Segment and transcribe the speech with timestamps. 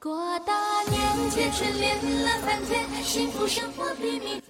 [0.00, 0.54] 过大
[0.88, 4.40] 年，结春连了三天，幸福生活比蜜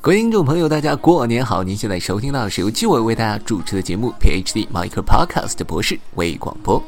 [0.00, 1.62] 各位听众朋友，大家过年好！
[1.62, 6.82] 您现在收听到的是由纪委为大家主持的节目 PhD Micro Podcast 博士微广播。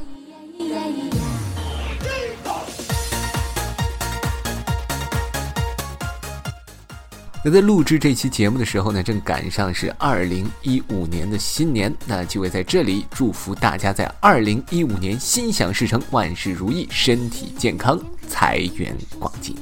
[7.51, 11.94] 在录制这期节目的时候呢，正赶上是二零一五年的新年。
[12.06, 17.98] 那就会在这里祝福大家在二零一五年心想事成，万事如意，身体健康，
[18.29, 19.55] 财源广进。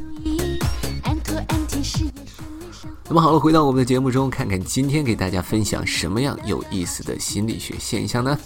[3.09, 8.38] 那么好了，回到我们的节目中，看看今天给大家分享什么样有意思的心理学现象呢？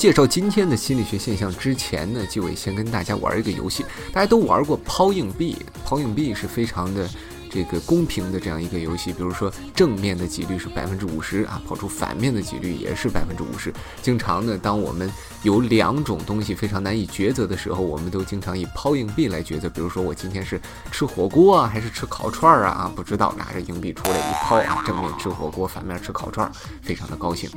[0.00, 3.84] 介绍今天的心理学现象之前呢，纪委先跟大家玩一个游戏。
[4.10, 5.54] 大家都玩过抛硬币，
[5.84, 7.06] 抛硬币是非常的
[7.50, 9.12] 这个公平的这样一个游戏。
[9.12, 13.70] 比如说正面的几率是百分之五十啊，抛出反面的几率也是百分之五十。
[14.00, 19.68] 经常呢，当我们有两种东西非常难以抉择的时候，我们都经常以抛硬币来抉择。
[19.68, 20.58] 比如说我今天是
[20.90, 22.70] 吃火锅啊，还是吃烤串儿啊？
[22.70, 27.50] 啊，不知道，拿着硬币出来一抛啊，正面吃火锅，反面吃烤串儿，非常的高兴。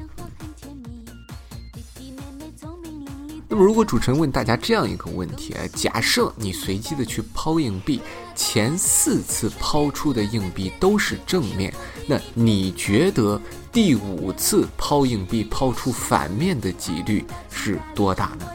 [3.54, 8.02] 那么，如果主持人问大家这样一个问题啊，假设你随机的去抛硬币，
[8.36, 11.72] 前四次抛出的硬币都是正面，
[12.08, 13.40] 那你觉得
[13.72, 18.48] 第五次抛硬币抛出反面的几率是多大呢？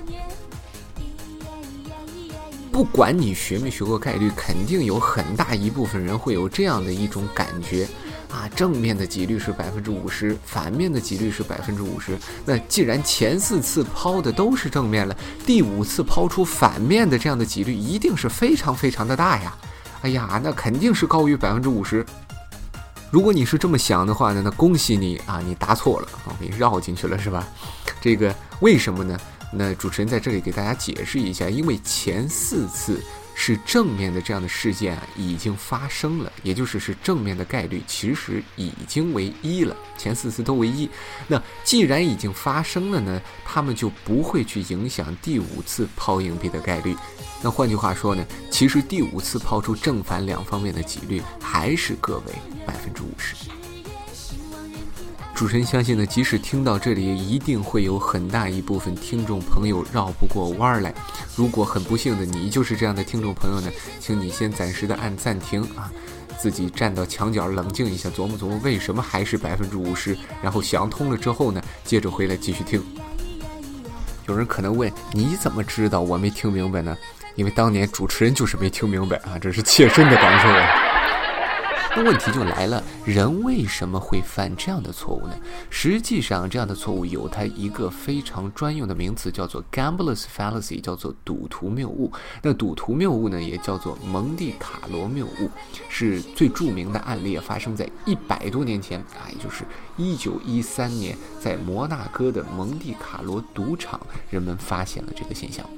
[2.72, 7.86] 不管你学没学过概率，肯定有很大一部分人会有这样的一种感觉。
[8.30, 12.16] 啊，正面的几率是百分之五十，反面的几率是百分之五十。
[12.44, 19.56] 那既然前四次抛的都是正面了，第五次抛出反面的这样的几率一定是非常非常的大呀！
[20.02, 22.04] 哎呀，那肯定是高于百分之五十。
[23.10, 27.48] 如果你是这么想的话呢，那恭喜你啊，你答错了啊，给绕进去了是吧？
[28.00, 29.18] 这个为什么呢？
[29.50, 33.02] 那主持人在这里给大家解释一下，因为前四次。
[33.40, 40.90] 是正面的这样的事件，已经发生了，也就是是正面的概率其实已经为一了，前四次都为一。
[41.28, 46.96] 那既然已经发生了呢，他们就不会去影响第五次抛硬币的概率。
[47.40, 52.34] 那换句话说呢，其实第五次抛出正反两方面的几率还是各为
[52.66, 53.36] 百分之五十。
[55.32, 60.92] 主持人相信呢，即使听到这里，一定会有很大一部分听众朋友绕不过弯儿来。
[61.38, 65.88] 如果很不幸的你就是这样的听众朋友呢，请你先暂时的按暂停啊，
[66.36, 72.82] 自己站到墙角冷静一下，琢磨琢磨为什么还是百分之五十，然后想通了之后呢，接着回来继续听。
[74.26, 76.98] 有人可能问，你怎么知道我没听明白呢？
[77.36, 80.87] 因为当年主持人就是没听明白啊，这是切身的感受啊。
[81.98, 85.36] 那问题就来了，人为什么会犯这样的错误呢？
[85.68, 92.12] 实际上，这样的错误有它一个非常专用的名词，叫做 gambler's fallacy，叫做赌徒谬误。
[92.40, 95.50] 那赌徒谬误呢，也叫做蒙蒂卡罗谬误，
[95.88, 99.64] 是最著名的案例，发生在一百多年前啊，也就是
[99.96, 104.00] 一九一三年，在摩纳哥的蒙蒂卡罗赌场，
[104.30, 105.68] 人们发现了这个现象。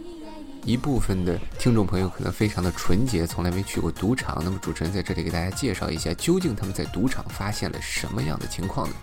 [0.64, 4.40] 一部分的听众朋友可能非常的纯洁，从来没去过赌场。
[4.44, 8.94] 那么主持人在这里给大家介绍一下，究竟他们在赌场发现了什么样的情况呢？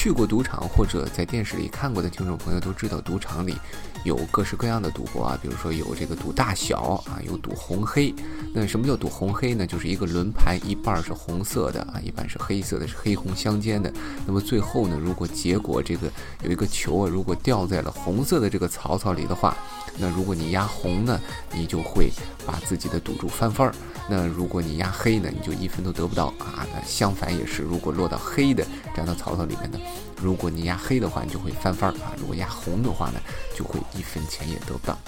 [0.00, 3.54] 去过赌场或者在电视里看过的听众朋友都知道，赌场里
[4.02, 8.14] 有各式各样的赌博啊，比如说有这个赌大小啊，有赌红黑。
[8.54, 9.66] 那什么叫赌红黑呢？
[9.66, 13.92] 就是一个轮盘一半是红色的啊，一半是黑色的，是黑红相间的。
[14.26, 16.10] 那么最后呢，如果结果这个
[16.44, 19.54] 有一个球啊，如果掉在了红色的这个槽槽里的话，
[19.98, 21.20] 那如果你压红呢，
[21.52, 22.10] 你就会
[22.46, 23.74] 把自己的赌注翻番儿。
[24.08, 26.66] 那如果你压黑呢，你就一分都得不到啊。
[26.74, 29.78] 那相反也是，如果落到黑的这样的槽槽里面呢，
[30.22, 33.20] 如果你压黑的话，你就会翻番儿啊；如果压红的话呢，
[33.56, 34.98] 就会一分钱也得不到。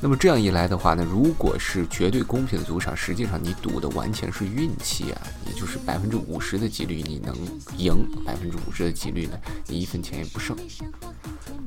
[0.00, 7.36] 那么这样一来的话呢，如果是绝对公平的赌场，实际上你赌的完全是运气啊，也就是百分之五十的几率你能
[7.76, 9.36] 赢，百分之五十的几率呢，
[9.66, 10.56] 你一分钱也不剩。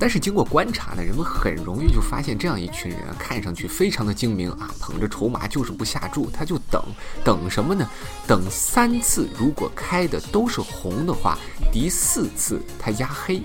[0.01, 6.83] 但是经过观察呢，人们很容易就发现这样一群人啊，看上去非常的精明啊，捧着筹码就是不下注，他就等
[7.23, 7.87] 等什么呢？
[8.25, 11.37] 等三次如果开的都是红的话，
[11.71, 13.43] 第四次他压黑。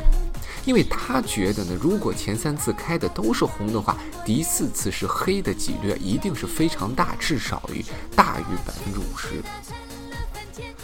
[0.65, 3.95] 因为他觉得呢，如果前三次开的都是红的话，
[4.25, 7.85] 第四次是黑的几率一定是非常大，至少于
[8.17, 9.43] 大于百分之五十。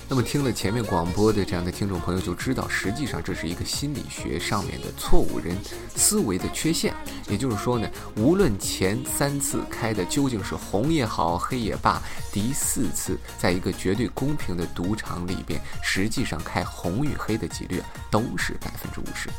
[0.09, 5.57] 那么听了前面广播的这样的听众朋友就知道，实际上这是一个心理学上面的错误人
[5.97, 6.95] 思维的缺陷。
[7.29, 17.81] 也就是说呢，无论前三次开的究竟是红也好，黑也罢，第四次在一个绝对公平的赌场里边，实际上开红与黑的几率
[18.11, 19.31] 都是百分之五十。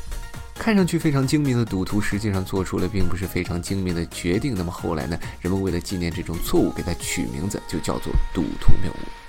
[0.55, 4.55] 看上去非常精明的赌徒，实际上做出了并不是非常精明的决定。
[4.55, 5.19] 那么后来呢？
[5.41, 9.22] 人们为了纪念这种错误，给它取名字，就叫做赌徒谬误。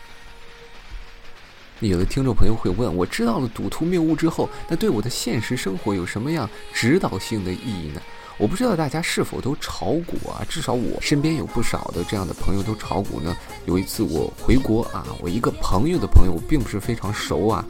[1.89, 8.01] 有的听众朋友会问：我知道了赌徒谬误之后，那对我的现实生活有什么样指导性的意义呢？
[8.37, 10.43] 我不知道大家是否都炒股啊？
[10.49, 13.37] 至少我身边有不少的这样的朋友都炒股呢。
[13.65, 17.65] 有一次我回国啊，我一个朋友的朋友并不是非常熟啊，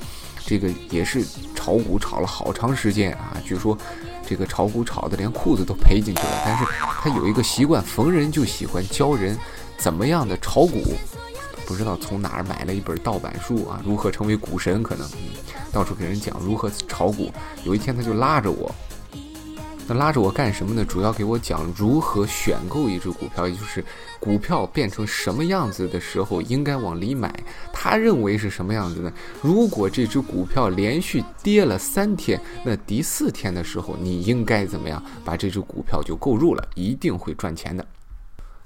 [0.46, 1.22] 这个也是
[1.54, 3.36] 炒股炒了好长时间啊。
[3.44, 3.76] 据说
[4.26, 6.42] 这个炒股炒的连裤子都赔进去了。
[6.46, 9.38] 但是他有一个习惯，逢人就喜欢教人
[9.76, 10.94] 怎么样的炒股。
[11.66, 14.82] 不知道从哪儿买了一本盗版书啊，如何成为股神？
[14.82, 15.08] 可能
[15.72, 17.32] 到处给人讲如何炒股。
[17.64, 18.74] 有一天他就拉着我。
[19.86, 20.82] 那拉着我干什么呢？
[20.82, 23.84] 主要给我讲如何选购一只股票，也就是
[24.18, 27.30] 股票变成什么样子的时候应该往里买。
[27.70, 29.12] 他认为是什么样子呢？
[29.42, 35.02] 如果这只股票连续跌了三天，那第四天的时候你应该怎么样？
[35.22, 37.86] 把这只股票就购入了，一定会赚钱的。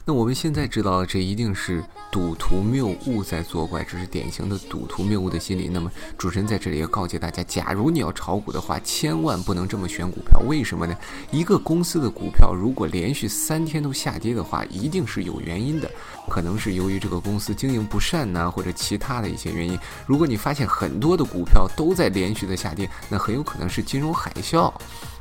[0.08, 5.69] 那我们现在知道，这一定是赌徒谬误在作怪，这是典型的赌徒谬误的心理。
[5.69, 10.40] 那么主持人在这里要告诫大家，假如你要炒股的话，千万不能这么选股票。
[10.49, 10.96] 为什么呢？
[11.31, 15.90] 一个公司的股票如果连续三天都下跌的话，一定是有原因的，
[16.31, 19.78] 可能是由于这个公司经营不善呐，或者其他的一些原因。
[20.06, 24.72] 如果你发现很多的股票都在连续的下跌，那很有可能是金融海啸。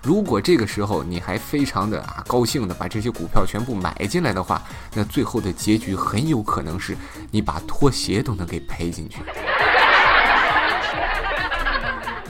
[0.04, 4.62] 如果这个时候你还非常的啊高兴的把这些股票全部买进来的话，
[4.94, 6.96] 那最后的结局很有可能是
[7.32, 9.18] 你把拖鞋都能给赔进去。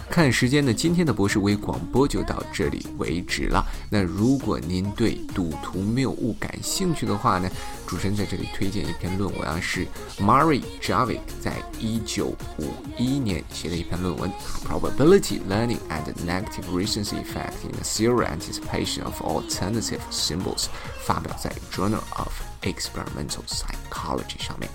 [0.10, 3.64] 看时间呢，今天的博士微广播就到这里为止了。
[3.90, 7.50] 那如果您对赌徒谬误感兴趣的话呢，
[7.86, 9.86] 主持人在这里推荐一篇论文啊，是
[10.20, 12.28] Mary Javik 在一九
[12.58, 14.32] 五一年写的一篇论文
[14.66, 20.66] ，Probability Learning and Negative Recency Effect in the Serial Anticipation of Alternative Symbols，
[21.06, 22.34] 发表在 Journal of
[22.64, 24.70] Experimental Psychology 上面。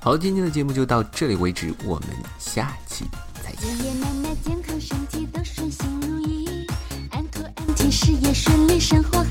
[0.00, 3.04] 好，今天的节目就到这里为止，我们下期
[3.44, 4.59] 再见。
[8.32, 9.24] 事业顺利，生活